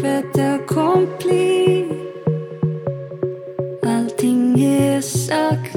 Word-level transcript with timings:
fait 0.00 0.38
accompli. 0.38 1.84
Allting 3.86 4.60
är 4.60 5.00
sagt. 5.00 5.76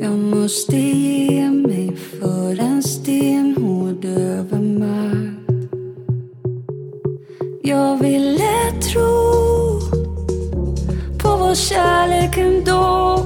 Jag 0.00 0.18
måste 0.18 0.76
ge 0.76 1.50
mig 1.50 1.96
för 1.96 2.60
en 2.60 2.82
stenhård 2.82 4.04
övermakt. 4.04 5.74
Jag 7.62 7.96
ville 7.96 8.72
tro 8.92 9.80
på 11.18 11.36
vår 11.36 11.54
kärlek 11.54 12.36
ändå. 12.36 13.18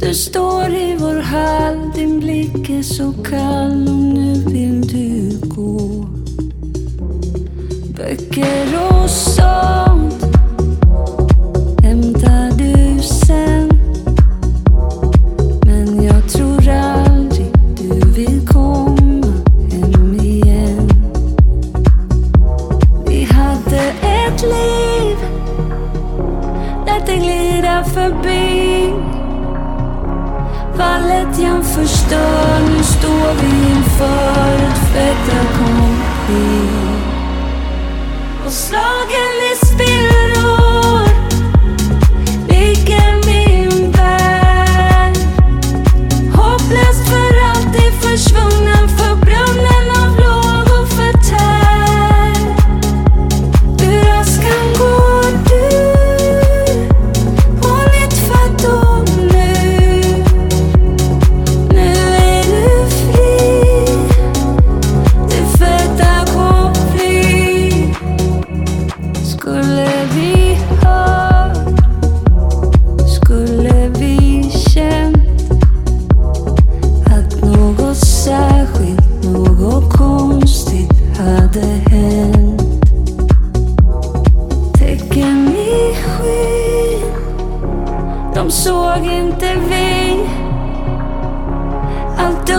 Du 0.00 0.14
står 0.14 0.68
i 0.68 0.96
vår 1.00 1.20
hall, 1.20 1.90
din 1.94 2.20
blick 2.20 2.70
är 2.70 2.82
så 2.82 3.12
kall 3.12 4.11
Böcker 8.42 8.76
och 8.76 9.10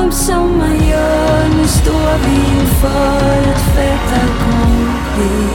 Allt 0.04 0.14
som 0.14 0.58
man 0.58 0.88
gör, 0.88 1.48
nu 1.58 1.68
står 1.68 2.18
vi 2.26 2.36
inför 2.36 3.40
ett 3.52 3.62
fait 3.76 4.14
accompli. 4.24 5.48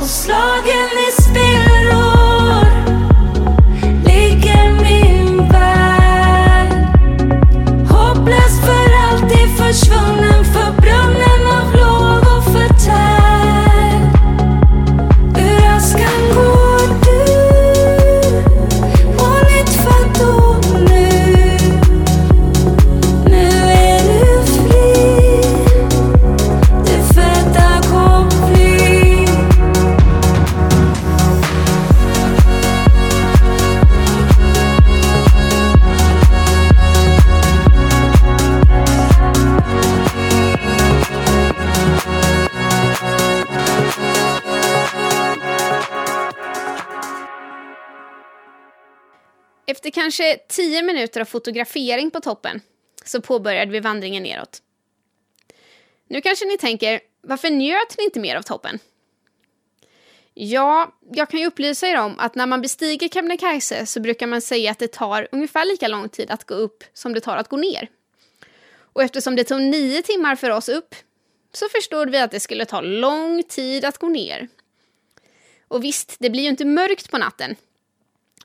Och 0.00 0.06
slagen 0.06 0.90
i 1.08 1.22
spillror 1.22 2.03
kanske 49.94 50.38
tio 50.48 50.82
minuter 50.82 51.20
av 51.20 51.24
fotografering 51.24 52.10
på 52.10 52.20
toppen 52.20 52.60
så 53.04 53.20
påbörjade 53.20 53.72
vi 53.72 53.80
vandringen 53.80 54.22
neråt. 54.22 54.62
Nu 56.08 56.20
kanske 56.20 56.44
ni 56.44 56.58
tänker, 56.58 57.00
varför 57.22 57.50
njöt 57.50 57.98
ni 57.98 58.04
inte 58.04 58.20
mer 58.20 58.36
av 58.36 58.42
toppen? 58.42 58.78
Ja, 60.34 60.98
jag 61.12 61.30
kan 61.30 61.40
ju 61.40 61.46
upplysa 61.46 61.86
er 61.86 62.00
om 62.00 62.18
att 62.18 62.34
när 62.34 62.46
man 62.46 62.62
bestiger 62.62 63.08
Kebnekaise 63.08 63.86
så 63.86 64.00
brukar 64.00 64.26
man 64.26 64.40
säga 64.40 64.70
att 64.70 64.78
det 64.78 64.92
tar 64.92 65.28
ungefär 65.32 65.64
lika 65.64 65.88
lång 65.88 66.08
tid 66.08 66.30
att 66.30 66.44
gå 66.44 66.54
upp 66.54 66.84
som 66.92 67.14
det 67.14 67.20
tar 67.20 67.36
att 67.36 67.48
gå 67.48 67.56
ner. 67.56 67.88
Och 68.76 69.02
eftersom 69.02 69.36
det 69.36 69.44
tog 69.44 69.60
nio 69.60 70.02
timmar 70.02 70.36
för 70.36 70.50
oss 70.50 70.68
upp 70.68 70.94
så 71.52 71.68
förstod 71.68 72.10
vi 72.10 72.18
att 72.18 72.30
det 72.30 72.40
skulle 72.40 72.64
ta 72.64 72.80
lång 72.80 73.42
tid 73.42 73.84
att 73.84 73.98
gå 73.98 74.08
ner. 74.08 74.48
Och 75.68 75.84
visst, 75.84 76.16
det 76.18 76.30
blir 76.30 76.42
ju 76.42 76.48
inte 76.48 76.64
mörkt 76.64 77.10
på 77.10 77.18
natten. 77.18 77.56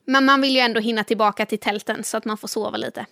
Men 0.09 0.25
man 0.25 0.41
vill 0.41 0.55
ju 0.55 0.59
ändå 0.59 0.79
hinna 0.79 1.03
tillbaka 1.03 1.45
till 1.45 1.59
tälten 1.59 2.03
så 2.03 2.17
att 2.17 2.25
man 2.25 2.37
får 2.37 2.47
sova 2.47 2.77
lite. 2.77 3.05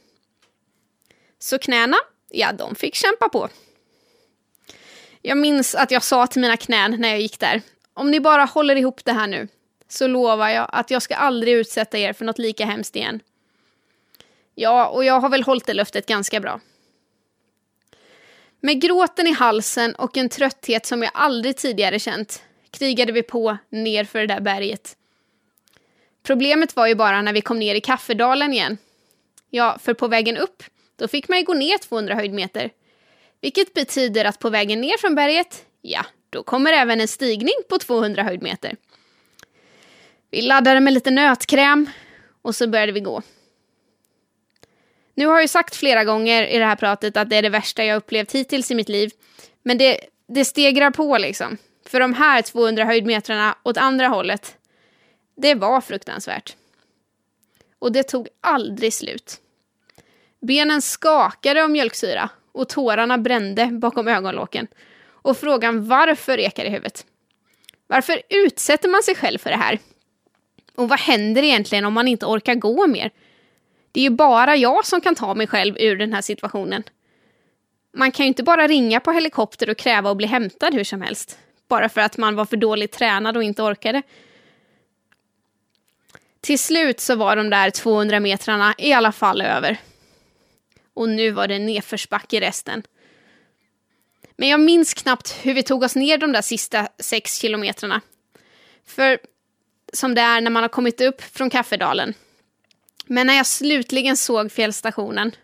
Så 1.40 1.59
knäna, 1.59 1.97
ja 2.30 2.52
de 2.53 2.75
fick 2.75 2.96
kämpa 2.96 3.30
på. 3.30 3.50
Jag 5.22 5.38
minns 5.38 5.75
att 5.75 5.91
jag 5.91 6.03
sa 6.03 6.28
till 6.28 6.41
mina 6.41 6.58
knän 6.58 6.96
när 7.00 7.09
jag 7.09 7.22
gick 7.22 7.40
där, 7.40 7.62
om 7.94 8.12
ni 8.12 8.19
bara 8.19 8.44
håller 8.46 8.75
ihop 8.75 9.06
det 9.06 9.12
här 9.12 9.28
nu 9.28 9.47
så 9.88 10.08
lovar 10.08 10.50
jag 10.50 10.69
att 10.72 10.91
jag 10.91 11.02
ska 11.02 11.16
aldrig 11.16 11.53
utsätta 11.53 11.97
er 11.97 12.13
för 12.13 12.25
något 12.25 12.40
lika 12.40 12.66
hemskt 12.66 12.96
igen. 12.96 13.19
Ja, 14.56 14.88
och 14.88 15.06
jag 15.06 15.19
har 15.19 15.29
väl 15.29 15.44
hållit 15.44 15.66
det 15.66 15.74
löftet 15.74 16.06
ganska 16.06 16.40
bra. 16.40 16.59
Med 18.59 18.81
gråten 18.81 19.28
i 19.28 19.31
halsen 19.31 19.96
och 19.96 20.18
en 20.18 20.29
trötthet 20.29 20.85
som 20.85 21.03
jag 21.03 21.12
aldrig 21.14 21.58
tidigare 21.58 22.00
känt 22.00 22.44
krigade 22.72 23.12
vi 23.12 23.24
på 23.24 23.58
nerför 23.69 24.19
det 24.19 24.28
där 24.28 24.41
berget. 24.41 24.97
Problemet 26.23 26.75
var 26.75 26.88
ju 26.88 26.95
bara 26.95 27.22
när 27.22 27.33
vi 27.33 27.41
kom 27.41 27.59
ner 27.59 27.75
i 27.75 27.81
Kaffedalen 27.81 28.53
igen. 28.53 28.78
Ja, 29.50 29.78
för 29.83 29.94
på 29.94 30.07
vägen 30.07 30.38
upp, 30.38 30.63
då 30.95 31.07
fick 31.07 31.29
man 31.29 31.38
ju 31.38 31.44
gå 31.44 31.53
ner 31.53 31.78
200 31.78 32.16
höjdmeter. 32.16 32.72
Vilket 33.41 33.73
betyder 33.73 34.25
att 34.25 34.39
på 34.39 34.50
vägen 34.50 34.81
ner 34.81 34.97
från 34.97 35.16
berget, 35.16 35.66
ja, 35.81 36.05
då 36.29 36.44
kommer 36.44 36.73
även 36.73 37.01
en 37.01 37.07
stigning 37.07 37.55
på 37.69 37.78
200 37.78 38.23
höjdmeter. 38.23 38.75
Vi 40.31 40.41
laddade 40.41 40.79
med 40.79 40.94
lite 40.94 41.11
nötkräm 41.11 41.89
och 42.41 42.55
så 42.55 42.67
började 42.67 42.91
vi 42.91 42.99
gå. 42.99 43.22
Nu 45.16 45.25
har 45.25 45.34
jag 45.34 45.41
ju 45.41 45.47
sagt 45.47 45.75
flera 45.75 46.03
gånger 46.03 46.47
i 46.47 46.58
det 46.58 46.66
här 46.66 46.75
pratet 46.75 47.17
att 47.17 47.29
det 47.29 47.35
är 47.35 47.41
det 47.41 47.49
värsta 47.49 47.84
jag 47.84 47.97
upplevt 47.97 48.31
hittills 48.31 48.72
i 48.72 48.75
mitt 48.75 48.90
liv. 48.90 49.11
Men 49.63 49.78
det, 49.78 49.99
det 50.28 50.46
stegrar 50.46 50.91
på 50.91 51.17
liksom. 51.17 51.58
För 51.85 51.99
de 51.99 52.13
här 52.13 52.41
200 52.41 52.85
höjdmetrarna 52.85 53.58
åt 53.63 53.78
andra 53.78 54.08
hållet, 54.08 54.58
det 55.37 55.55
var 55.55 55.81
fruktansvärt. 55.81 56.55
Och 57.79 57.91
det 57.91 58.03
tog 58.03 58.28
aldrig 58.41 58.93
slut. 58.93 59.41
Benen 60.41 60.81
skakade 60.81 61.63
av 61.63 61.69
mjölksyra 61.69 62.29
och 62.51 62.69
tårarna 62.69 63.17
brände 63.17 63.66
bakom 63.66 64.07
ögonlocken. 64.07 64.67
Och 65.07 65.37
frågan 65.37 65.87
varför 65.87 66.37
ekar 66.37 66.66
i 66.66 66.69
huvudet. 66.69 67.05
Varför 67.87 68.22
utsätter 68.29 68.89
man 68.89 69.03
sig 69.03 69.16
själv 69.16 69.37
för 69.37 69.49
det 69.49 69.57
här? 69.57 69.79
Och 70.75 70.89
vad 70.89 70.99
händer 70.99 71.43
egentligen 71.43 71.85
om 71.85 71.93
man 71.93 72.07
inte 72.07 72.25
orkar 72.25 72.55
gå 72.55 72.87
mer? 72.87 73.11
Det 73.91 73.99
är 73.99 74.03
ju 74.03 74.09
bara 74.09 74.55
jag 74.55 74.85
som 74.85 75.01
kan 75.01 75.16
ta 75.16 75.34
mig 75.34 75.47
själv 75.47 75.75
ur 75.79 75.95
den 75.95 76.13
här 76.13 76.22
situationen. 76.22 76.84
Man 77.93 78.11
kan 78.11 78.25
ju 78.25 78.28
inte 78.28 78.43
bara 78.43 78.67
ringa 78.67 78.99
på 78.99 79.11
helikopter 79.11 79.69
och 79.69 79.78
kräva 79.78 80.11
att 80.11 80.17
bli 80.17 80.28
hämtad 80.28 80.73
hur 80.73 80.84
som 80.84 81.01
helst. 81.01 81.37
Bara 81.67 81.89
för 81.89 82.01
att 82.01 82.17
man 82.17 82.35
var 82.35 82.45
för 82.45 82.57
dåligt 82.57 82.91
tränad 82.91 83.37
och 83.37 83.43
inte 83.43 83.63
orkade. 83.63 84.01
Till 86.41 86.59
slut 86.59 86.99
så 86.99 87.16
var 87.16 87.35
de 87.35 87.49
där 87.49 87.69
200 87.69 88.19
metrarna 88.19 88.75
i 88.78 88.93
alla 88.93 89.11
fall 89.11 89.41
över. 89.41 89.78
Och 90.93 91.09
nu 91.09 91.31
var 91.31 91.47
det 91.47 91.59
nedförsbacke 91.59 92.41
resten. 92.41 92.84
Men 94.37 94.49
jag 94.49 94.59
minns 94.59 94.93
knappt 94.93 95.35
hur 95.41 95.53
vi 95.53 95.63
tog 95.63 95.84
oss 95.84 95.95
ner 95.95 96.17
de 96.17 96.31
där 96.31 96.41
sista 96.41 96.87
sex 96.99 97.35
kilometrarna. 97.37 98.01
För 98.85 99.19
som 99.93 100.16
det 100.16 100.22
är 100.22 100.41
när 100.41 100.51
man 100.51 100.63
har 100.63 100.69
kommit 100.69 101.01
upp 101.01 101.22
från 101.22 101.49
Kaffedalen. 101.49 102.13
Men 103.05 103.28
när 103.28 103.34
jag 103.34 103.45
slutligen 103.45 104.17
såg 104.17 104.51
fjällstationen, 104.51 105.35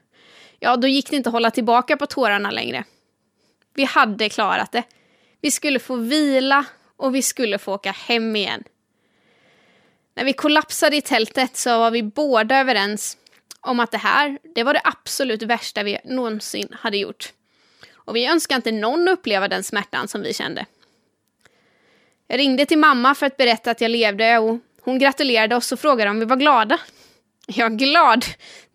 ja 0.59 0.77
då 0.77 0.87
gick 0.87 1.09
det 1.09 1.15
inte 1.15 1.29
att 1.29 1.33
hålla 1.33 1.51
tillbaka 1.51 1.97
på 1.97 2.05
tårarna 2.05 2.51
längre. 2.51 2.83
Vi 3.73 3.83
hade 3.83 4.29
klarat 4.29 4.71
det. 4.71 4.83
Vi 5.41 5.51
skulle 5.51 5.79
få 5.79 5.95
vila 5.95 6.65
och 6.97 7.15
vi 7.15 7.21
skulle 7.21 7.57
få 7.57 7.73
åka 7.73 7.91
hem 7.91 8.35
igen. 8.35 8.63
När 10.13 10.24
vi 10.24 10.33
kollapsade 10.33 10.95
i 10.95 11.01
tältet 11.01 11.57
så 11.57 11.80
var 11.80 11.92
vi 11.92 12.04
båda 12.04 12.60
överens 12.60 13.18
om 13.62 13.80
att 13.80 13.92
det 13.92 13.98
här, 13.98 14.39
det 14.56 14.63
var 14.63 14.74
det 14.74 14.81
absolut 14.83 15.42
värsta 15.42 15.83
vi 15.83 15.98
någonsin 16.06 16.68
hade 16.80 16.98
gjort. 16.98 17.33
Och 17.94 18.15
vi 18.15 18.25
önskar 18.25 18.56
inte 18.56 18.71
någon 18.71 19.07
uppleva 19.07 19.48
den 19.48 19.63
smärtan 19.63 20.07
som 20.07 20.21
vi 20.21 20.33
kände. 20.33 20.65
Jag 22.27 22.39
ringde 22.39 22.65
till 22.65 22.77
mamma 22.77 23.15
för 23.15 23.25
att 23.25 23.38
berätta 23.38 23.71
att 23.71 23.81
jag 23.81 23.92
levde 23.92 24.38
och 24.38 24.60
hon 24.81 25.00
gratulerade 25.00 25.56
oss 25.56 25.71
och 25.71 25.80
frågade 25.80 26.10
om 26.10 26.19
vi 26.19 26.25
var 26.25 26.36
glada. 26.36 26.80
Ja, 27.48 27.68
glad, 27.68 28.25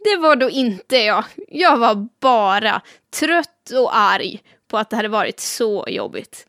det 0.05 0.17
var 0.17 0.37
då 0.37 0.51
inte 0.51 0.97
jag. 0.97 1.25
Jag 1.49 1.77
var 1.77 2.09
bara 2.21 2.83
trött 3.11 3.71
och 3.71 3.97
arg 3.97 4.43
på 4.69 4.79
att 4.79 4.91
det 4.91 4.97
hade 4.97 5.09
varit 5.09 5.41
så 5.41 5.87
jobbigt. 5.89 6.47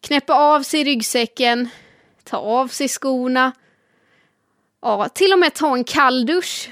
Knäppa 0.00 0.34
av 0.34 0.62
sig 0.62 0.84
ryggsäcken, 0.84 1.68
ta 2.24 2.36
av 2.36 2.68
sig 2.68 2.88
skorna. 2.88 3.52
Ja, 4.80 5.08
till 5.08 5.32
och 5.32 5.38
med 5.38 5.54
ta 5.54 5.74
en 5.74 5.84
kall 5.84 6.26
dusch. 6.26 6.70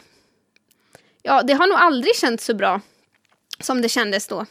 Ja, 1.22 1.42
det 1.42 1.52
har 1.52 1.66
nog 1.66 1.76
aldrig 1.76 2.16
känts 2.16 2.44
så 2.44 2.54
bra 2.54 2.80
som 3.60 3.82
det 3.82 3.88
kändes 3.88 4.26
då. 4.26 4.46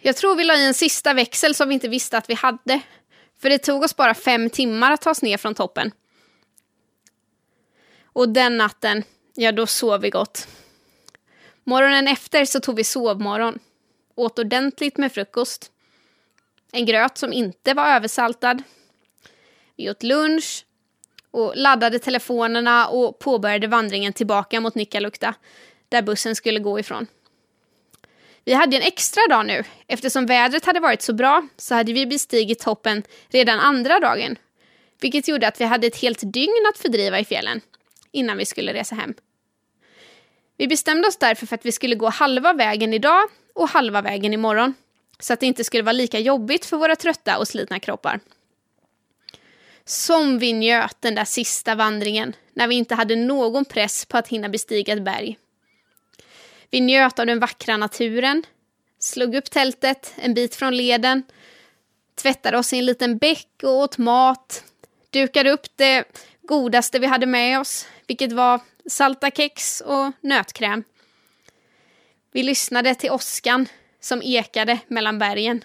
Jag 0.00 0.16
tror 0.16 0.36
vi 0.36 0.44
la 0.44 0.56
i 0.56 0.66
en 0.66 0.74
sista 0.74 1.14
växel 1.14 1.54
som 1.54 1.68
vi 1.68 1.74
inte 1.74 1.88
visste 1.88 2.18
att 2.18 2.30
vi 2.30 2.34
hade. 2.34 2.80
För 3.38 3.50
det 3.50 3.58
tog 3.58 3.82
oss 3.82 3.96
bara 3.96 4.14
fem 4.14 4.50
timmar 4.50 4.92
att 4.92 5.00
ta 5.00 5.10
oss 5.10 5.22
ner 5.22 5.36
från 5.36 5.54
toppen. 5.54 5.90
Och 8.02 8.28
den 8.28 8.56
natten, 8.56 9.04
ja 9.34 9.52
då 9.52 9.66
sov 9.66 10.00
vi 10.00 10.10
gott. 10.10 10.48
Morgonen 11.64 12.08
efter 12.08 12.44
så 12.44 12.60
tog 12.60 12.76
vi 12.76 12.84
sovmorgon. 12.84 13.58
Åt 14.14 14.38
ordentligt 14.38 14.96
med 14.96 15.12
frukost. 15.12 15.72
En 16.72 16.86
gröt 16.86 17.18
som 17.18 17.32
inte 17.32 17.74
var 17.74 17.86
översaltad. 17.86 18.62
Vi 19.76 19.90
åt 19.90 20.02
lunch 20.02 20.64
och 21.30 21.52
laddade 21.56 21.98
telefonerna 21.98 22.88
och 22.88 23.18
påbörjade 23.18 23.66
vandringen 23.66 24.12
tillbaka 24.12 24.60
mot 24.60 24.74
Nikkaluokta, 24.74 25.34
där 25.88 26.02
bussen 26.02 26.36
skulle 26.36 26.60
gå 26.60 26.80
ifrån. 26.80 27.06
Vi 28.44 28.54
hade 28.54 28.76
en 28.76 28.82
extra 28.82 29.22
dag 29.28 29.46
nu. 29.46 29.64
Eftersom 29.86 30.26
vädret 30.26 30.64
hade 30.64 30.80
varit 30.80 31.02
så 31.02 31.12
bra 31.12 31.48
så 31.56 31.74
hade 31.74 31.92
vi 31.92 32.06
bestigit 32.06 32.58
toppen 32.58 33.02
redan 33.28 33.60
andra 33.60 34.00
dagen. 34.00 34.38
Vilket 35.00 35.28
gjorde 35.28 35.48
att 35.48 35.60
vi 35.60 35.64
hade 35.64 35.86
ett 35.86 35.96
helt 35.96 36.32
dygn 36.32 36.66
att 36.72 36.78
fördriva 36.78 37.20
i 37.20 37.24
fjällen 37.24 37.60
innan 38.12 38.36
vi 38.36 38.46
skulle 38.46 38.72
resa 38.72 38.94
hem. 38.94 39.14
Vi 40.56 40.68
bestämde 40.68 41.08
oss 41.08 41.16
därför 41.16 41.46
för 41.46 41.54
att 41.54 41.66
vi 41.66 41.72
skulle 41.72 41.94
gå 41.94 42.08
halva 42.08 42.52
vägen 42.52 42.94
idag 42.94 43.28
och 43.54 43.68
halva 43.68 44.02
vägen 44.02 44.34
imorgon. 44.34 44.74
Så 45.20 45.32
att 45.32 45.40
det 45.40 45.46
inte 45.46 45.64
skulle 45.64 45.82
vara 45.82 45.92
lika 45.92 46.18
jobbigt 46.18 46.64
för 46.64 46.76
våra 46.76 46.96
trötta 46.96 47.38
och 47.38 47.48
slitna 47.48 47.80
kroppar. 47.80 48.20
Som 49.84 50.38
vi 50.38 50.52
njöt 50.52 50.96
den 51.00 51.14
där 51.14 51.24
sista 51.24 51.74
vandringen 51.74 52.36
när 52.52 52.68
vi 52.68 52.74
inte 52.74 52.94
hade 52.94 53.16
någon 53.16 53.64
press 53.64 54.04
på 54.04 54.18
att 54.18 54.28
hinna 54.28 54.48
bestiga 54.48 54.92
ett 54.92 55.02
berg. 55.02 55.38
Vi 56.70 56.80
njöt 56.80 57.18
av 57.18 57.26
den 57.26 57.38
vackra 57.38 57.76
naturen, 57.76 58.42
slog 58.98 59.34
upp 59.34 59.50
tältet 59.50 60.14
en 60.16 60.34
bit 60.34 60.54
från 60.54 60.76
leden, 60.76 61.22
tvättade 62.14 62.58
oss 62.58 62.72
i 62.72 62.78
en 62.78 62.86
liten 62.86 63.18
bäck 63.18 63.48
och 63.62 63.76
åt 63.76 63.98
mat, 63.98 64.64
dukade 65.10 65.50
upp 65.50 65.66
det 65.76 66.04
godaste 66.42 66.98
vi 66.98 67.06
hade 67.06 67.26
med 67.26 67.60
oss, 67.60 67.86
vilket 68.06 68.32
var 68.32 68.60
salta 68.86 69.30
kex 69.30 69.80
och 69.80 70.12
nötkräm. 70.20 70.84
Vi 72.32 72.42
lyssnade 72.42 72.94
till 72.94 73.10
åskan 73.10 73.66
som 74.08 74.22
ekade 74.22 74.78
mellan 74.88 75.18
bergen. 75.18 75.64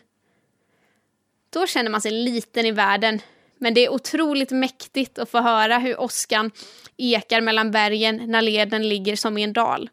Då 1.50 1.68
känner 1.68 1.92
man 1.92 2.02
sig 2.02 2.12
liten 2.12 2.66
i 2.66 2.72
världen, 2.72 3.22
men 3.58 3.74
det 3.74 3.86
är 3.86 3.90
otroligt 3.90 4.52
mäktigt 4.52 5.20
att 5.20 5.30
få 5.30 5.42
höra 5.42 5.78
hur 5.78 6.00
åskan 6.00 6.52
ekar 6.98 7.42
mellan 7.42 7.72
bergen 7.72 8.32
när 8.32 8.42
leden 8.42 8.90
ligger 8.90 9.16
som 9.16 9.38
i 9.38 9.44
en 9.44 9.54
dal. 9.54 9.90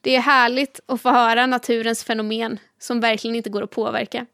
Det 0.00 0.16
är 0.16 0.20
härligt 0.20 0.80
att 0.86 1.00
få 1.00 1.10
höra 1.10 1.46
naturens 1.46 2.04
fenomen 2.04 2.58
som 2.78 3.00
verkligen 3.00 3.36
inte 3.36 3.50
går 3.50 3.62
att 3.62 3.70
påverka. 3.70 4.26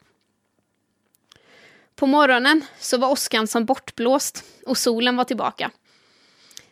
På 1.94 2.06
morgonen 2.06 2.64
så 2.78 2.98
var 2.98 3.10
åskan 3.10 3.46
som 3.46 3.64
bortblåst 3.64 4.44
och 4.66 4.78
solen 4.78 5.16
var 5.16 5.24
tillbaka. 5.24 5.70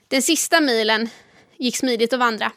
Den 0.09 0.23
sista 0.23 0.61
milen 0.61 1.09
gick 1.57 1.77
smidigt 1.77 2.13
att 2.13 2.19
vandra 2.19 2.53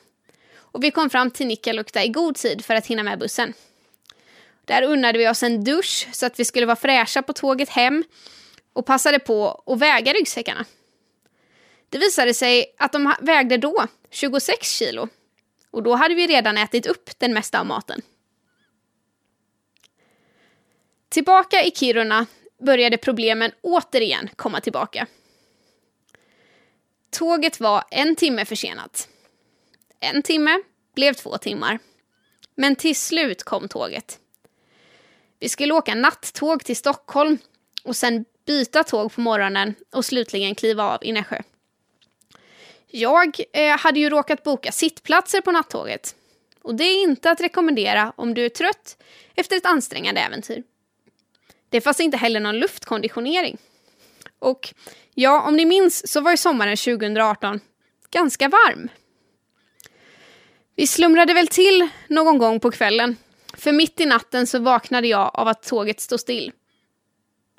och 0.77 0.83
vi 0.83 0.91
kom 0.91 1.09
fram 1.09 1.31
till 1.31 1.47
Nikkaluokta 1.47 2.03
i 2.03 2.07
god 2.07 2.35
tid 2.35 2.65
för 2.65 2.75
att 2.75 2.88
hinna 2.88 3.03
med 3.03 3.19
bussen. 3.19 3.53
Där 4.67 4.83
unnade 4.83 5.19
vi 5.19 5.29
oss 5.29 5.43
en 5.43 5.63
dusch 5.63 6.07
så 6.11 6.25
att 6.25 6.39
vi 6.39 6.45
skulle 6.45 6.65
vara 6.65 6.75
fräscha 6.75 7.21
på 7.21 7.33
tåget 7.33 7.69
hem 7.69 8.03
och 8.73 8.85
passade 8.85 9.19
på 9.19 9.63
att 9.65 9.79
väga 9.79 10.13
ryggsäckarna. 10.13 10.65
Det 11.89 11.97
visade 11.97 12.33
sig 12.33 12.75
att 12.77 12.91
de 12.91 13.15
vägde 13.21 13.57
då 13.57 13.85
26 14.09 14.71
kilo 14.71 15.07
och 15.71 15.83
då 15.83 15.95
hade 15.95 16.15
vi 16.15 16.27
redan 16.27 16.57
ätit 16.57 16.85
upp 16.85 17.09
den 17.17 17.33
mesta 17.33 17.59
av 17.59 17.65
maten. 17.65 18.01
Tillbaka 21.09 21.63
i 21.63 21.71
Kiruna 21.71 22.25
började 22.65 22.97
problemen 22.97 23.51
återigen 23.61 24.29
komma 24.35 24.61
tillbaka. 24.61 25.07
Tåget 27.09 27.59
var 27.59 27.83
en 27.91 28.15
timme 28.15 28.45
försenat. 28.45 29.09
En 29.99 30.23
timme 30.23 30.59
blev 30.95 31.13
två 31.13 31.37
timmar. 31.37 31.79
Men 32.55 32.75
till 32.75 32.95
slut 32.95 33.43
kom 33.43 33.67
tåget. 33.67 34.19
Vi 35.39 35.50
skulle 35.50 35.74
åka 35.74 35.95
nattåg 35.95 36.63
till 36.63 36.75
Stockholm 36.75 37.38
och 37.84 37.95
sen 37.95 38.25
byta 38.45 38.84
tåg 38.84 39.13
på 39.13 39.22
morgonen 39.22 39.75
och 39.94 40.06
slutligen 40.06 40.56
kliva 40.56 40.84
av 40.84 41.04
i 41.04 41.12
Nässjö. 41.12 41.42
Jag 42.88 43.38
eh, 43.54 43.78
hade 43.78 44.00
ju 44.00 44.10
råkat 44.10 44.44
boka 44.44 44.72
sittplatser 44.72 45.41
på 45.41 45.51
nattåget. 45.51 46.15
Och 46.62 46.75
det 46.75 46.84
är 46.84 47.03
inte 47.03 47.32
att 47.32 47.41
rekommendera 47.41 48.13
om 48.15 48.34
du 48.34 48.46
är 48.46 48.50
trött 48.50 49.03
efter 49.36 49.58
ett 49.58 49.65
ansträngande 49.65 50.22
äventyr. 50.22 50.63
Det 51.70 51.82
fanns 51.82 52.00
inte 52.00 52.17
heller 52.17 52.39
någon 52.39 52.60
luftkonditionering. 52.60 53.58
Och 54.39 54.74
ja, 55.13 55.41
om 55.41 55.56
ni 55.56 55.65
minns 55.65 56.12
så 56.12 56.22
var 56.22 56.32
ju 56.32 56.38
sommaren 56.38 56.77
2018 56.77 57.60
ganska 58.12 58.50
varm. 58.50 58.89
Vi 60.75 60.88
slumrade 60.88 61.34
väl 61.34 61.48
till 61.48 61.89
någon 62.08 62.38
gång 62.38 62.60
på 62.60 62.72
kvällen, 62.72 63.17
för 63.57 63.71
mitt 63.71 63.99
i 63.99 64.05
natten 64.05 64.47
så 64.47 64.59
vaknade 64.59 65.07
jag 65.07 65.31
av 65.33 65.47
att 65.47 65.63
tåget 65.63 65.99
stod 65.99 66.19
still. 66.19 66.51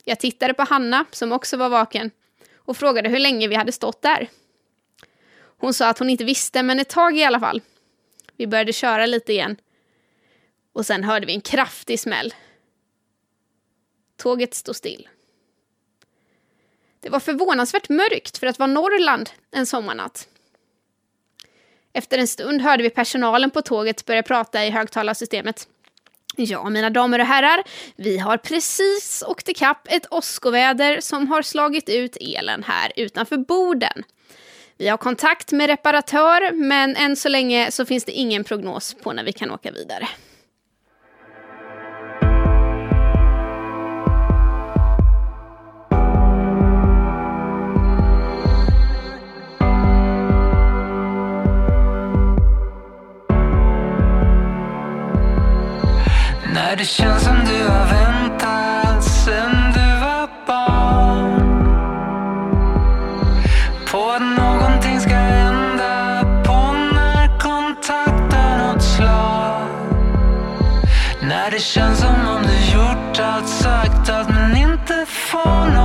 Jag 0.05 0.21
tittade 0.21 0.55
på 0.55 0.63
Hanna, 0.63 1.05
som 1.11 1.33
också 1.33 1.57
var 1.57 1.69
vaken, 1.69 2.11
och 2.55 2.77
frågade 2.77 3.09
hur 3.09 3.19
länge 3.19 3.49
vi 3.49 3.55
hade 3.55 3.73
stått 3.73 4.03
där. 4.03 4.29
Hon 5.41 5.75
sa 5.75 5.89
att 5.89 5.99
hon 5.99 6.11
inte 6.11 6.25
visste, 6.25 6.63
men 6.63 6.81
ett 6.81 6.89
tag 6.89 7.19
i 7.19 7.25
alla 7.25 7.41
fall. 7.41 7.63
Vi 8.37 8.47
började 8.47 8.73
köra 8.73 9.07
lite 9.07 9.33
igen. 9.33 9.57
Och 10.73 10.87
sen 10.87 11.05
hörde 11.05 11.27
vi 11.27 11.35
en 11.35 11.41
kraftig 11.41 12.01
smäll. 12.01 12.35
Tåget 14.17 14.55
stod 14.55 14.77
still. 14.77 15.09
Det 17.01 17.11
var 17.11 17.21
förvånansvärt 17.21 17.89
mörkt 17.89 18.39
för 18.39 18.47
att 18.47 18.59
vara 18.59 18.67
Norrland 18.67 19.31
en 19.51 19.67
sommarnatt. 19.67 20.29
Efter 21.93 22.19
en 22.19 22.29
stund 22.29 22.63
hörde 22.63 22.83
vi 22.83 22.91
personalen 22.91 23.51
på 23.51 23.63
tåget 23.63 24.05
börja 24.05 24.23
prata 24.23 24.67
i 24.67 24.71
högtalarsystemet. 24.71 25.69
Ja, 26.41 26.71
mina 26.71 26.91
damer 26.91 27.19
och 27.19 27.27
herrar, 27.27 27.63
vi 27.97 28.19
har 28.19 28.37
precis 28.37 29.25
åkt 29.27 29.49
ikapp 29.49 29.89
ett 29.91 30.07
åskoväder 30.11 31.01
som 31.01 31.29
har 31.29 31.43
slagit 31.43 31.89
ut 31.89 32.17
elen 32.21 32.63
här 32.67 32.93
utanför 32.97 33.37
borden. 33.37 34.03
Vi 34.77 34.89
har 34.89 34.97
kontakt 34.97 35.53
med 35.53 35.67
reparatör, 35.67 36.53
men 36.53 36.97
än 36.97 37.17
så 37.17 37.29
länge 37.29 37.71
så 37.71 37.87
finns 37.87 38.05
det 38.05 38.13
ingen 38.13 38.45
prognos 38.45 38.95
på 39.03 39.13
när 39.13 39.25
vi 39.25 39.33
kan 39.33 39.51
åka 39.51 39.71
vidare. 39.71 40.09
När 56.69 56.77
det 56.77 56.85
känns 56.85 57.23
som 57.23 57.37
du 57.45 57.69
har 57.69 57.87
väntat 57.87 59.05
sen 59.05 59.73
du 59.75 60.01
var 60.01 60.29
barn. 60.47 61.65
På 63.91 64.11
att 64.11 64.23
någonting 64.23 65.01
ska 65.01 65.15
hända 65.15 66.25
På 66.45 66.73
när 66.73 67.39
kontakten 67.39 68.61
åt 68.71 68.83
slag. 68.83 69.69
Det 71.51 71.61
känns 71.61 71.99
som 71.99 72.29
om 72.29 72.43
du 72.43 72.73
gjort 72.73 73.21
allt, 73.21 73.49
sagt 73.49 74.11
allt 74.11 74.29
men 74.29 74.57
inte 74.57 75.07
får 75.09 75.78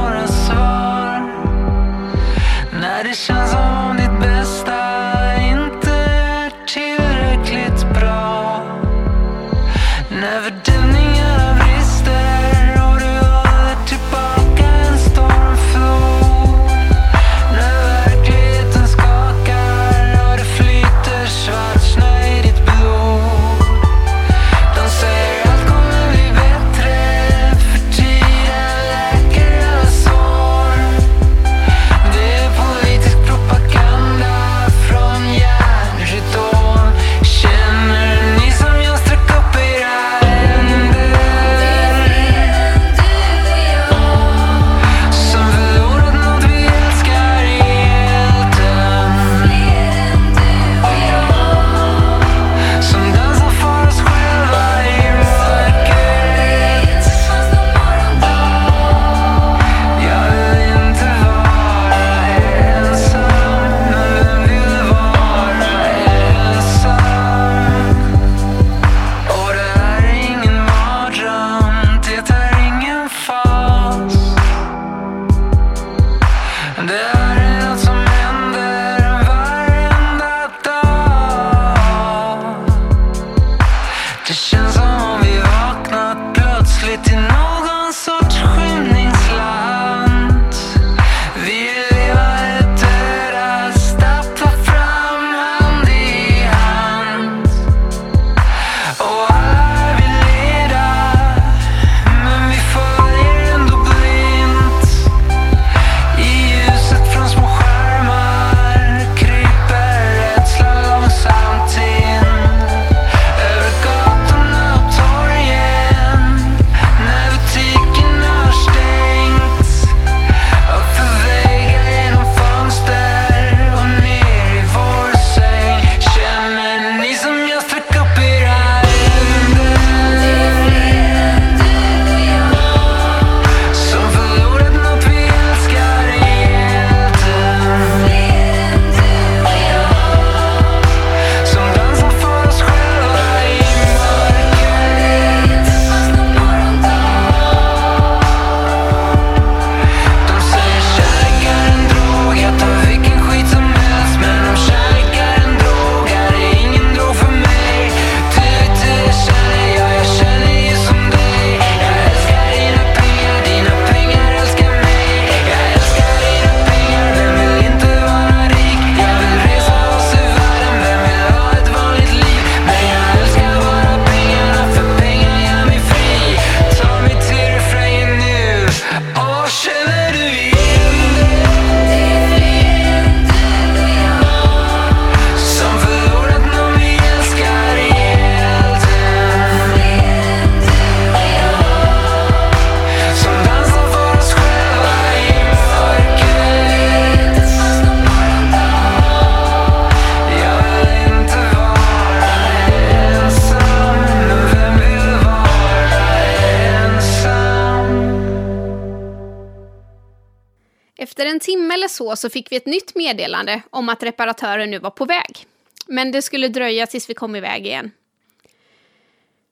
så, 211.93 212.15
så 212.15 212.29
fick 212.29 212.51
vi 212.51 212.55
ett 212.55 212.65
nytt 212.65 212.95
meddelande 212.95 213.61
om 213.69 213.89
att 213.89 214.03
reparatören 214.03 214.71
nu 214.71 214.79
var 214.79 214.89
på 214.89 215.05
väg. 215.05 215.47
Men 215.87 216.11
det 216.11 216.21
skulle 216.21 216.47
dröja 216.47 216.87
tills 216.87 217.09
vi 217.09 217.13
kom 217.13 217.35
iväg 217.35 217.65
igen. 217.65 217.91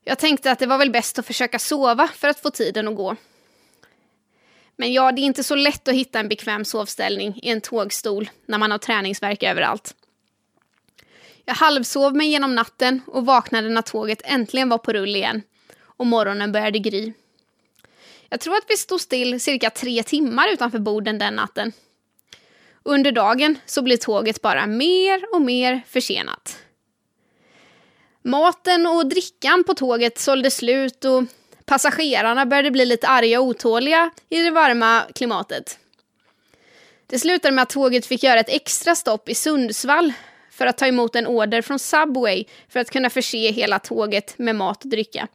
Jag 0.04 0.20
tänkte 0.20 0.52
att 0.52 0.60
det 0.60 0.66
var 0.66 0.78
väl 0.78 0.92
bäst 0.92 1.20
att 1.20 1.26
försöka 1.26 1.60
sova 1.60 2.08
för 2.08 2.28
att 2.28 2.40
få 2.40 2.50
tiden 2.50 2.88
att 2.88 2.96
gå. 2.96 3.16
Men 4.76 4.94
ja, 4.94 5.12
det 5.12 5.22
är 5.22 5.24
inte 5.24 5.44
så 5.44 5.56
lätt 5.56 5.88
att 5.88 5.94
hitta 5.94 6.20
en 6.20 6.30
bekväm 6.30 6.66
sovställning 6.66 7.40
i 7.44 7.50
en 7.50 7.62
tågstol 7.62 8.30
när 8.46 8.58
man 8.58 8.72
har 8.72 8.78
träningsvärk 8.78 9.44
överallt. 9.44 9.96
Jag 11.46 11.54
halvsov 11.54 12.16
mig 12.16 12.28
genom 12.28 12.56
natten 12.56 13.02
och 13.08 13.26
vaknade 13.26 13.70
när 13.70 13.82
tåget 13.82 14.22
äntligen 14.26 14.70
var 14.70 14.78
på 14.78 14.94
rull 14.94 15.16
igen 15.16 15.42
och 15.82 16.08
morgonen 16.08 16.52
började 16.52 16.80
gry. 16.80 17.14
Jag 18.30 18.40
tror 18.40 18.56
att 18.56 18.66
vi 18.68 18.78
stod 18.78 19.02
still 19.02 19.40
cirka 19.40 19.70
tre 19.70 20.04
timmar 20.04 20.48
utanför 20.54 20.80
Boden 20.80 21.18
den 21.18 21.36
natten. 21.36 21.72
Under 22.84 23.12
dagen 23.12 23.58
så 23.66 23.82
blev 23.82 23.98
tåget 23.98 24.42
bara 24.42 24.68
mer 24.68 25.24
och 25.34 25.42
mer 25.42 25.82
försenat. 25.88 26.58
Maten 28.24 28.88
och 28.88 29.10
drickan 29.10 29.64
på 29.64 29.74
tåget 29.74 30.20
sålde 30.20 30.52
slut 30.52 31.06
och 31.06 31.24
passagerarna 31.66 32.46
började 32.46 32.72
bli 32.72 32.86
lite 32.86 33.08
arga 33.08 33.40
och 33.40 33.46
otåliga 33.46 34.12
i 34.30 34.42
det 34.42 34.52
varma 34.52 35.04
klimatet. 35.16 35.80
Det 37.08 37.20
slutade 37.20 37.56
med 37.56 37.62
att 37.62 37.70
tåget 37.70 38.06
fick 38.06 38.24
göra 38.24 38.40
ett 38.40 38.50
extra 38.50 38.96
stopp 38.96 39.30
i 39.30 39.36
Sundsvall 39.36 40.14
för 40.52 40.66
att 40.66 40.78
ta 40.78 40.88
emot 40.88 41.16
en 41.16 41.28
order 41.28 41.62
från 41.62 41.80
Subway 41.80 42.46
för 42.70 42.80
att 42.80 42.92
kunna 42.92 43.10
förse 43.10 43.52
hela 43.52 43.80
tåget 43.80 44.38
med 44.38 44.56
mat 44.56 44.84
och 44.84 44.90
dricka. 44.90 45.28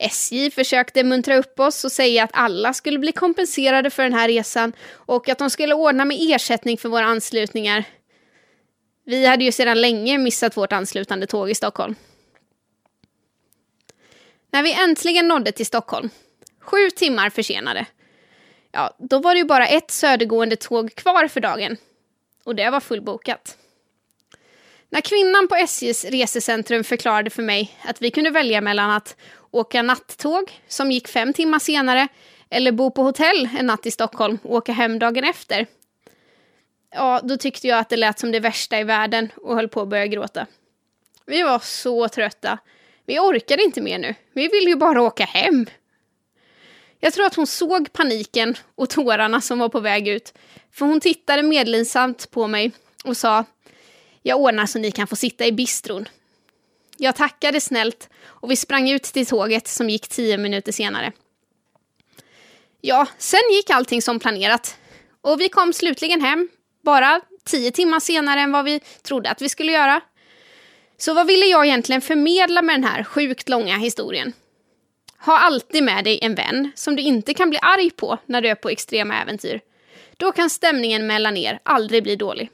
SJ 0.00 0.50
försökte 0.50 1.04
muntra 1.04 1.36
upp 1.36 1.60
oss 1.60 1.84
och 1.84 1.92
säga 1.92 2.24
att 2.24 2.30
alla 2.32 2.74
skulle 2.74 2.98
bli 2.98 3.12
kompenserade 3.12 3.90
för 3.90 4.02
den 4.02 4.14
här 4.14 4.28
resan 4.28 4.72
och 4.92 5.28
att 5.28 5.38
de 5.38 5.50
skulle 5.50 5.74
ordna 5.74 6.04
med 6.04 6.16
ersättning 6.20 6.78
för 6.78 6.88
våra 6.88 7.04
anslutningar. 7.04 7.84
Vi 9.04 9.26
hade 9.26 9.44
ju 9.44 9.52
sedan 9.52 9.80
länge 9.80 10.18
missat 10.18 10.56
vårt 10.56 10.72
anslutande 10.72 11.26
tåg 11.26 11.50
i 11.50 11.54
Stockholm. 11.54 11.94
När 14.52 14.62
vi 14.62 14.72
äntligen 14.72 15.28
nådde 15.28 15.52
till 15.52 15.66
Stockholm, 15.66 16.10
sju 16.60 16.90
timmar 16.90 17.30
försenade, 17.30 17.86
ja, 18.72 18.96
då 18.98 19.18
var 19.18 19.34
det 19.34 19.38
ju 19.38 19.44
bara 19.44 19.66
ett 19.66 19.90
södergående 19.90 20.56
tåg 20.56 20.94
kvar 20.94 21.28
för 21.28 21.40
dagen. 21.40 21.76
Och 22.44 22.54
det 22.54 22.70
var 22.70 22.80
fullbokat. 22.80 23.56
När 24.90 25.00
kvinnan 25.00 25.48
på 25.48 25.54
SJs 25.54 26.04
resecentrum 26.04 26.84
förklarade 26.84 27.30
för 27.30 27.42
mig 27.42 27.78
att 27.84 28.02
vi 28.02 28.10
kunde 28.10 28.30
välja 28.30 28.60
mellan 28.60 28.90
att 28.90 29.16
åka 29.50 29.82
nattåg, 29.82 30.60
som 30.68 30.92
gick 30.92 31.08
fem 31.08 31.32
timmar 31.32 31.58
senare, 31.58 32.08
eller 32.50 32.72
bo 32.72 32.90
på 32.90 33.02
hotell 33.02 33.48
en 33.58 33.66
natt 33.66 33.86
i 33.86 33.90
Stockholm 33.90 34.38
och 34.42 34.54
åka 34.54 34.72
hem 34.72 34.98
dagen 34.98 35.24
efter. 35.24 35.66
Ja, 36.90 37.20
då 37.24 37.36
tyckte 37.36 37.68
jag 37.68 37.78
att 37.78 37.88
det 37.88 37.96
lät 37.96 38.18
som 38.18 38.32
det 38.32 38.40
värsta 38.40 38.80
i 38.80 38.84
världen 38.84 39.28
och 39.36 39.54
höll 39.54 39.68
på 39.68 39.80
att 39.80 39.88
börja 39.88 40.06
gråta. 40.06 40.46
Vi 41.26 41.42
var 41.42 41.58
så 41.58 42.08
trötta. 42.08 42.58
Vi 43.06 43.18
orkade 43.18 43.62
inte 43.62 43.80
mer 43.80 43.98
nu. 43.98 44.14
Vi 44.32 44.48
ville 44.48 44.70
ju 44.70 44.76
bara 44.76 45.02
åka 45.02 45.24
hem. 45.24 45.66
Jag 47.00 47.12
tror 47.12 47.26
att 47.26 47.34
hon 47.34 47.46
såg 47.46 47.92
paniken 47.92 48.54
och 48.74 48.90
tårarna 48.90 49.40
som 49.40 49.58
var 49.58 49.68
på 49.68 49.80
väg 49.80 50.08
ut. 50.08 50.34
För 50.72 50.86
hon 50.86 51.00
tittade 51.00 51.42
medlinsamt 51.42 52.30
på 52.30 52.46
mig 52.46 52.72
och 53.04 53.16
sa 53.16 53.44
Jag 54.22 54.40
ordnar 54.40 54.66
så 54.66 54.78
ni 54.78 54.90
kan 54.90 55.06
få 55.06 55.16
sitta 55.16 55.46
i 55.46 55.52
bistron. 55.52 56.08
Jag 57.02 57.16
tackade 57.16 57.60
snällt 57.60 58.08
och 58.24 58.50
vi 58.50 58.56
sprang 58.56 58.90
ut 58.90 59.02
till 59.02 59.26
tåget 59.26 59.68
som 59.68 59.90
gick 59.90 60.08
tio 60.08 60.38
minuter 60.38 60.72
senare. 60.72 61.12
Ja, 62.80 63.06
sen 63.18 63.40
gick 63.52 63.70
allting 63.70 64.02
som 64.02 64.20
planerat. 64.20 64.76
Och 65.20 65.40
vi 65.40 65.48
kom 65.48 65.72
slutligen 65.72 66.20
hem, 66.20 66.48
bara 66.84 67.20
tio 67.44 67.70
timmar 67.70 68.00
senare 68.00 68.40
än 68.40 68.52
vad 68.52 68.64
vi 68.64 68.80
trodde 69.02 69.30
att 69.30 69.42
vi 69.42 69.48
skulle 69.48 69.72
göra. 69.72 70.00
Så 70.98 71.14
vad 71.14 71.26
ville 71.26 71.46
jag 71.46 71.66
egentligen 71.66 72.00
förmedla 72.00 72.62
med 72.62 72.74
den 72.74 72.84
här 72.84 73.04
sjukt 73.04 73.48
långa 73.48 73.76
historien? 73.76 74.32
Ha 75.18 75.38
alltid 75.38 75.82
med 75.82 76.04
dig 76.04 76.18
en 76.22 76.34
vän 76.34 76.72
som 76.74 76.96
du 76.96 77.02
inte 77.02 77.34
kan 77.34 77.50
bli 77.50 77.58
arg 77.62 77.90
på 77.90 78.18
när 78.26 78.40
du 78.40 78.48
är 78.48 78.54
på 78.54 78.68
extrema 78.68 79.22
äventyr. 79.22 79.60
Då 80.16 80.32
kan 80.32 80.50
stämningen 80.50 81.06
mellan 81.06 81.36
er 81.36 81.60
aldrig 81.62 82.02
bli 82.02 82.16
dålig. 82.16 82.50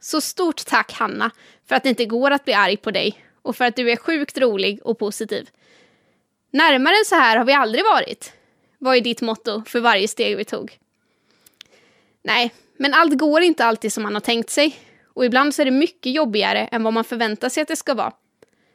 Så 0.00 0.20
stort 0.20 0.66
tack 0.66 0.92
Hanna 0.92 1.30
för 1.68 1.74
att 1.74 1.82
det 1.82 1.88
inte 1.88 2.04
går 2.04 2.30
att 2.30 2.44
bli 2.44 2.54
arg 2.54 2.76
på 2.76 2.90
dig 2.90 3.23
och 3.44 3.56
för 3.56 3.64
att 3.64 3.76
du 3.76 3.90
är 3.90 3.96
sjukt 3.96 4.38
rolig 4.38 4.80
och 4.84 4.98
positiv. 4.98 5.50
Närmare 6.50 6.94
än 6.94 7.04
så 7.04 7.14
här 7.14 7.36
har 7.36 7.44
vi 7.44 7.52
aldrig 7.52 7.84
varit. 7.84 8.32
var 8.78 8.94
ju 8.94 9.00
ditt 9.00 9.20
motto 9.20 9.62
för 9.66 9.80
varje 9.80 10.08
steg 10.08 10.36
vi 10.36 10.44
tog? 10.44 10.78
Nej, 12.22 12.52
men 12.76 12.94
allt 12.94 13.18
går 13.18 13.42
inte 13.42 13.64
alltid 13.64 13.92
som 13.92 14.02
man 14.02 14.14
har 14.14 14.20
tänkt 14.20 14.50
sig. 14.50 14.76
Och 15.14 15.24
ibland 15.24 15.54
så 15.54 15.62
är 15.62 15.66
det 15.66 15.70
mycket 15.70 16.12
jobbigare 16.12 16.66
än 16.66 16.82
vad 16.82 16.92
man 16.92 17.04
förväntar 17.04 17.48
sig 17.48 17.62
att 17.62 17.68
det 17.68 17.76
ska 17.76 17.94
vara. 17.94 18.12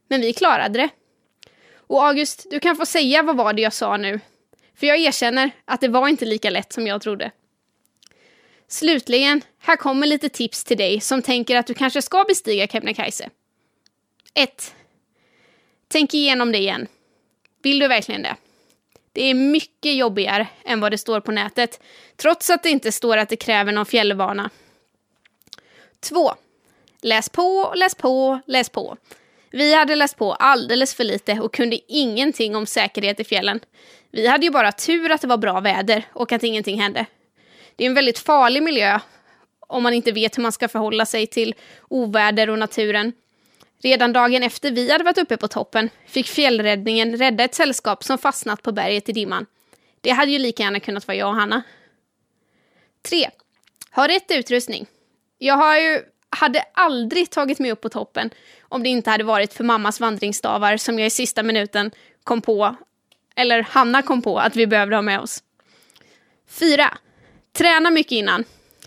Men 0.08 0.22
vi 0.22 0.34
klarade 0.34 0.80
det. 0.80 0.90
Och 1.76 2.06
August, 2.08 2.46
du 2.52 2.60
kan 2.60 2.76
få 2.76 2.86
säga 2.86 3.24
vad 3.24 3.38
var 3.38 3.54
det 3.54 3.62
jag 3.62 3.74
sa 3.74 3.98
nu. 3.98 4.20
För 4.76 4.88
jag 4.88 4.98
erkänner 4.98 5.52
att 5.66 5.82
det 5.82 5.88
var 5.88 6.08
inte 6.08 6.26
lika 6.26 6.50
lätt 6.50 6.74
som 6.74 6.88
jag 6.88 7.02
trodde. 7.02 7.32
Slutligen, 8.68 9.42
här 9.60 9.76
kommer 9.76 10.08
lite 10.08 10.30
tips 10.30 10.64
till 10.64 10.78
dig 10.78 11.02
som 11.02 11.22
tänker 11.22 11.56
att 11.56 11.68
du 11.68 11.74
kanske 11.74 12.02
ska 12.02 12.24
bestiga 12.24 12.68
Kebnekaise. 12.68 13.30
1. 14.34 14.76
Tänk 15.88 16.14
igenom 16.14 16.52
det 16.52 16.58
igen. 16.58 16.88
Vill 17.62 17.80
du 17.80 17.88
verkligen 17.88 18.22
det? 18.22 18.36
Det 19.14 19.24
är 19.24 19.34
mycket 19.34 19.96
jobbigare 19.96 20.48
än 20.66 20.80
vad 20.80 20.92
det 20.92 20.98
står 20.98 21.20
på 21.20 21.32
nätet, 21.32 21.82
trots 22.16 22.50
att 22.50 22.64
det 22.64 22.70
inte 22.70 22.92
står 22.92 23.18
att 23.18 23.30
det 23.30 23.36
kräver 23.36 23.72
någon 23.72 23.86
fjällvana. 23.86 24.50
2. 26.00 26.34
Läs 27.02 27.30
på, 27.30 27.74
läs 27.76 27.96
på, 27.96 28.40
läs 28.46 28.70
på. 28.70 28.98
Vi 29.52 29.74
hade 29.74 29.96
läst 29.96 30.18
på 30.18 30.34
alldeles 30.34 30.94
för 30.96 31.04
lite 31.04 31.40
och 31.40 31.54
kunde 31.54 31.80
ingenting 31.88 32.56
om 32.56 32.66
säkerhet 32.66 33.20
i 33.20 33.24
fjällen. 33.24 33.60
Vi 34.12 34.28
hade 34.28 34.46
ju 34.46 34.52
bara 34.52 34.72
tur 34.72 35.12
att 35.12 35.22
det 35.22 35.28
var 35.28 35.38
bra 35.38 35.60
väder 35.60 36.04
och 36.14 36.32
att 36.32 36.44
ingenting 36.44 36.82
hände. 36.82 37.06
Det 37.76 37.84
är 37.84 37.88
en 37.88 37.94
väldigt 37.94 38.20
farlig 38.20 38.64
miljö 38.64 39.00
om 39.60 39.84
man 39.84 39.94
inte 39.94 40.12
vet 40.12 40.38
hur 40.38 40.44
man 40.44 40.52
ska 40.52 40.68
förhålla 40.68 41.06
sig 41.06 41.28
till 41.28 41.56
oväder 41.88 42.50
och 42.50 42.60
naturen. 42.60 43.14
Redan 43.82 44.14
dagen 44.14 44.44
efter 44.44 44.72
vi 44.72 44.92
hade 44.92 45.04
varit 45.04 45.18
uppe 45.18 45.38
på 45.38 45.48
toppen 45.48 45.90
fick 46.06 46.28
fjällräddningen 46.28 47.18
rädda 47.18 47.44
ett 47.44 47.56
sällskap 47.56 48.04
som 48.04 48.18
fastnat 48.18 48.64
på 48.64 48.72
berget 48.72 49.10
i 49.10 49.12
dimman. 49.12 49.46
Det 50.02 50.10
hade 50.10 50.32
ju 50.32 50.40
lika 50.40 50.64
gärna 50.64 50.80
kunnat 50.80 51.08
vara 51.08 51.18
jag 51.18 51.30
och 51.30 51.36
Hanna. 51.36 51.64
3. 53.02 53.30
Ha 53.92 54.08
rätt 54.08 54.32
utrustning. 54.32 54.88
Jag 55.38 55.54
har 55.54 55.78
ju, 55.78 56.02
hade 56.30 56.64
aldrig 56.74 57.30
tagit 57.30 57.60
mig 57.60 57.72
upp 57.72 57.82
på 57.82 57.90
toppen 57.90 58.30
om 58.62 58.84
det 58.84 58.90
inte 58.90 59.10
hade 59.10 59.24
varit 59.24 59.54
för 59.54 59.64
mammas 59.64 60.00
vandringsstavar 60.00 60.78
som 60.78 61.00
jag 61.00 61.08
i 61.08 61.10
sista 61.10 61.44
minuten 61.44 61.92
kom 62.24 62.42
på, 62.42 62.76
eller 63.36 63.62
Hanna 63.62 64.02
kom 64.02 64.22
på 64.22 64.40
att 64.40 64.56
vi 64.56 64.68
behövde 64.68 64.96
ha 64.96 65.02
med 65.02 65.20
oss. 65.20 65.44
4. 66.50 66.98
Träna 67.58 67.90
mycket 67.90 68.12
innan. 68.12 68.44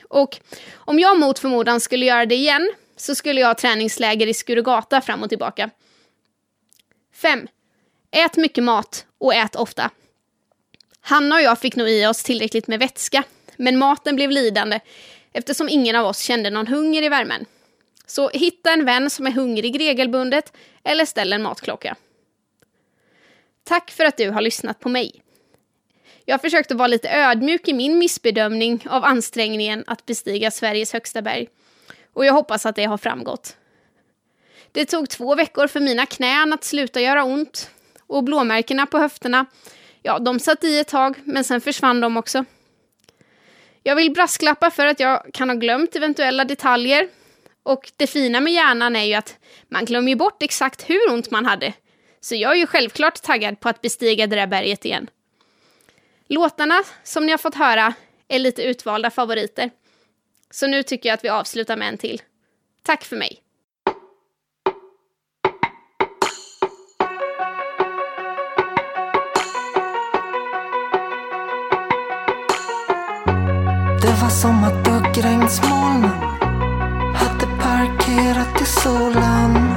Och 0.08 0.38
om 0.74 0.98
jag 0.98 1.18
mot 1.18 1.38
förmodan 1.38 1.80
skulle 1.80 2.06
göra 2.06 2.26
det 2.26 2.34
igen 2.34 2.72
så 3.02 3.14
skulle 3.14 3.40
jag 3.40 3.48
ha 3.48 3.54
träningsläger 3.54 4.26
i 4.26 4.34
Skurugata 4.34 5.00
fram 5.00 5.22
och 5.22 5.28
tillbaka. 5.28 5.70
5. 7.14 7.48
Ät 8.10 8.36
mycket 8.36 8.64
mat 8.64 9.06
och 9.18 9.34
ät 9.34 9.56
ofta. 9.56 9.90
Hanna 11.00 11.34
och 11.34 11.42
jag 11.42 11.58
fick 11.58 11.76
nog 11.76 11.88
i 11.88 12.06
oss 12.06 12.22
tillräckligt 12.22 12.66
med 12.66 12.78
vätska, 12.78 13.24
men 13.56 13.78
maten 13.78 14.16
blev 14.16 14.30
lidande 14.30 14.80
eftersom 15.32 15.68
ingen 15.68 15.96
av 15.96 16.06
oss 16.06 16.18
kände 16.18 16.50
någon 16.50 16.66
hunger 16.66 17.02
i 17.02 17.08
värmen. 17.08 17.46
Så 18.06 18.28
hitta 18.28 18.72
en 18.72 18.84
vän 18.84 19.10
som 19.10 19.26
är 19.26 19.30
hungrig 19.30 19.80
regelbundet 19.80 20.52
eller 20.84 21.04
ställ 21.04 21.32
en 21.32 21.42
matklocka. 21.42 21.96
Tack 23.64 23.90
för 23.90 24.04
att 24.04 24.16
du 24.16 24.30
har 24.30 24.40
lyssnat 24.40 24.80
på 24.80 24.88
mig. 24.88 25.22
Jag 26.24 26.34
har 26.34 26.38
försökt 26.38 26.70
att 26.70 26.76
vara 26.76 26.88
lite 26.88 27.10
ödmjuk 27.10 27.68
i 27.68 27.72
min 27.72 27.98
missbedömning 27.98 28.86
av 28.90 29.04
ansträngningen 29.04 29.84
att 29.86 30.06
bestiga 30.06 30.50
Sveriges 30.50 30.92
högsta 30.92 31.22
berg. 31.22 31.48
Och 32.14 32.24
jag 32.24 32.32
hoppas 32.32 32.66
att 32.66 32.76
det 32.76 32.84
har 32.84 32.98
framgått. 32.98 33.56
Det 34.72 34.84
tog 34.84 35.08
två 35.08 35.34
veckor 35.34 35.66
för 35.66 35.80
mina 35.80 36.06
knän 36.06 36.52
att 36.52 36.64
sluta 36.64 37.00
göra 37.00 37.24
ont. 37.24 37.70
Och 38.06 38.24
blåmärkena 38.24 38.86
på 38.86 38.98
höfterna, 38.98 39.46
ja, 40.02 40.18
de 40.18 40.38
satt 40.38 40.64
i 40.64 40.78
ett 40.78 40.88
tag, 40.88 41.16
men 41.24 41.44
sen 41.44 41.60
försvann 41.60 42.00
de 42.00 42.16
också. 42.16 42.44
Jag 43.82 43.96
vill 43.96 44.12
brasklappa 44.12 44.70
för 44.70 44.86
att 44.86 45.00
jag 45.00 45.30
kan 45.32 45.48
ha 45.48 45.56
glömt 45.56 45.96
eventuella 45.96 46.44
detaljer. 46.44 47.08
Och 47.62 47.92
det 47.96 48.06
fina 48.06 48.40
med 48.40 48.52
hjärnan 48.52 48.96
är 48.96 49.04
ju 49.04 49.14
att 49.14 49.36
man 49.68 49.84
glömmer 49.84 50.16
bort 50.16 50.42
exakt 50.42 50.90
hur 50.90 51.12
ont 51.12 51.30
man 51.30 51.46
hade. 51.46 51.72
Så 52.20 52.34
jag 52.34 52.52
är 52.52 52.56
ju 52.56 52.66
självklart 52.66 53.22
taggad 53.22 53.60
på 53.60 53.68
att 53.68 53.82
bestiga 53.82 54.26
det 54.26 54.36
där 54.36 54.46
berget 54.46 54.84
igen. 54.84 55.10
Låtarna 56.28 56.82
som 57.02 57.26
ni 57.26 57.30
har 57.30 57.38
fått 57.38 57.54
höra 57.54 57.94
är 58.28 58.38
lite 58.38 58.62
utvalda 58.62 59.10
favoriter. 59.10 59.70
Så 60.54 60.66
nu 60.66 60.82
tycker 60.82 61.08
jag 61.08 61.14
att 61.14 61.24
vi 61.24 61.28
avslutar 61.28 61.76
med 61.76 61.88
en 61.88 61.98
till. 61.98 62.22
Tack 62.82 63.04
för 63.04 63.16
mig! 63.16 63.38
Det 74.02 74.22
var 74.22 74.30
som 74.30 74.64
att 74.64 74.84
duggregnsmolnen 74.84 76.10
hade 77.14 77.46
parkerat 77.46 78.62
i 78.62 78.64
solen. 78.64 79.71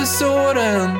För 0.00 0.06
såren. 0.06 0.90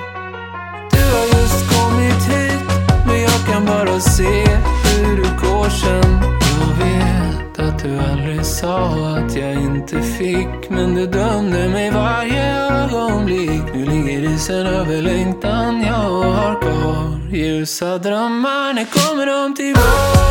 Du 0.91 1.03
har 1.17 1.41
just 1.41 1.61
kommit 1.75 2.23
hit 2.29 2.61
men 3.07 3.21
jag 3.23 3.47
kan 3.53 3.65
bara 3.67 4.01
se 4.01 4.45
hur 4.85 5.17
du 5.17 5.49
går 5.49 5.69
sen. 5.69 6.21
Jag 6.61 6.85
vet 6.85 7.59
att 7.59 7.83
du 7.83 7.99
aldrig 7.99 8.45
sa 8.45 8.89
att 9.17 9.37
jag 9.37 9.53
inte 9.53 10.03
fick 10.03 10.71
men 10.71 10.95
du 10.95 11.07
dömde 11.07 11.69
mig 11.69 11.91
varje 11.91 12.57
ögonblick. 12.57 13.75
Nu 13.75 13.85
ligger 13.85 14.35
isen 14.35 14.67
över 14.67 15.03
längtan 15.03 15.83
jag 15.83 16.23
har 16.23 16.61
kvar. 16.61 17.21
Ljusa 17.33 17.99
drömmar, 17.99 18.73
när 18.73 18.85
kommer 18.85 19.27
de 19.27 19.55
tillbaka? 19.55 20.31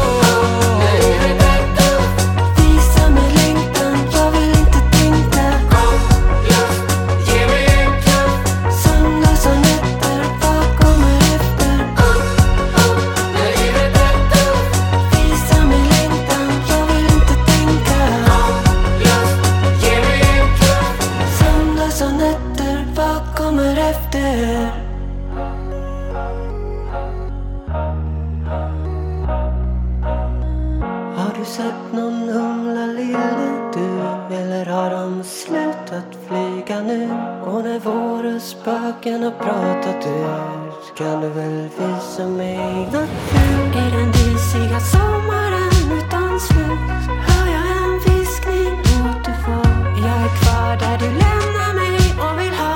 saken 39.00 39.24
har 39.24 39.32
pratat 39.32 40.06
ut 40.06 40.98
kan 40.98 41.22
du 41.22 41.30
väl 41.30 41.70
visa 41.78 42.28
mig 42.28 42.76
nåt 42.94 43.10
fult? 43.30 43.76
I 43.76 43.92
den 43.96 44.12
disiga 44.12 44.80
sommaren 44.80 45.72
utan 45.98 46.40
slut 46.40 47.10
hör 47.28 47.48
jag 47.56 47.66
en 47.84 48.00
viskning 48.00 48.80
återfår. 48.80 49.70
Jag 50.06 50.22
är 50.26 50.32
kvar 50.42 50.78
där 50.80 50.98
du 51.00 51.06
lämnar 51.06 51.74
mig 51.74 51.98
och 52.24 52.40
vill 52.40 52.54
ha 52.54 52.76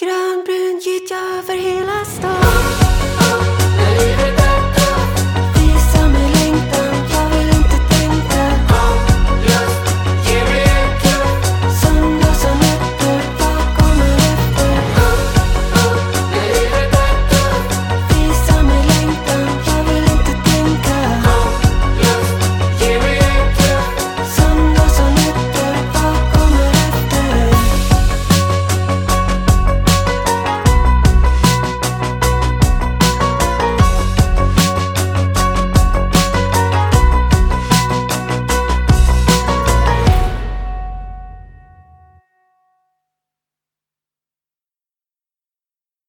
grönbrun 0.00 0.80
gyttja 0.86 1.16
över 1.38 1.56
hela 1.56 2.04
stan. 2.04 2.39